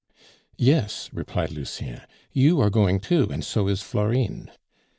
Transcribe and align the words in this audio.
"Yes," 0.57 1.11
replied 1.13 1.51
Lucien; 1.51 2.01
"you 2.31 2.59
are 2.59 2.71
going 2.71 2.99
too, 2.99 3.27
and 3.31 3.45
so 3.45 3.67
is 3.67 3.83
Florine." 3.83 4.49